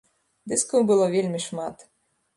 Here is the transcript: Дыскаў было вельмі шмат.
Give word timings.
Дыскаў 0.53 0.87
было 0.93 1.05
вельмі 1.17 1.39
шмат. 1.47 1.89